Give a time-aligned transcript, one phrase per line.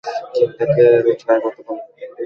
[0.33, 2.03] কেউ তোকে রোজগার করতে বলেনি।